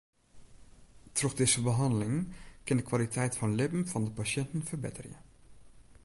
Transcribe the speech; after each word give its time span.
Troch 1.19 1.33
dizze 1.41 1.61
behanneling 1.67 2.15
kin 2.65 2.77
de 2.79 2.85
kwaliteit 2.89 3.37
fan 3.39 3.57
libben 3.59 3.89
fan 3.91 4.03
de 4.07 4.11
pasjinten 4.19 4.67
ferbetterje. 4.69 5.17